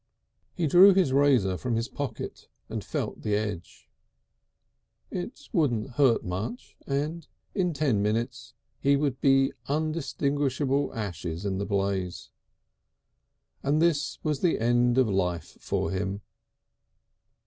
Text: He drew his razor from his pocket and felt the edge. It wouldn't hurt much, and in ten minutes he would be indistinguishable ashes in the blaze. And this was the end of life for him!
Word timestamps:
He 0.55 0.65
drew 0.65 0.95
his 0.95 1.13
razor 1.13 1.57
from 1.57 1.75
his 1.75 1.87
pocket 1.87 2.47
and 2.69 2.83
felt 2.83 3.21
the 3.21 3.35
edge. 3.35 3.87
It 5.11 5.47
wouldn't 5.53 5.91
hurt 5.91 6.25
much, 6.25 6.75
and 6.87 7.27
in 7.53 7.71
ten 7.71 8.01
minutes 8.01 8.55
he 8.79 8.95
would 8.95 9.21
be 9.21 9.53
indistinguishable 9.69 10.91
ashes 10.95 11.45
in 11.45 11.59
the 11.59 11.67
blaze. 11.67 12.31
And 13.61 13.79
this 13.79 14.17
was 14.23 14.39
the 14.41 14.59
end 14.59 14.97
of 14.97 15.07
life 15.07 15.57
for 15.61 15.91
him! 15.91 16.21